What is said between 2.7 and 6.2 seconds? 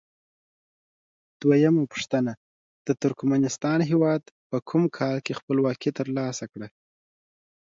د ترکمنستان هیواد په کوم کال کې خپلواکي تر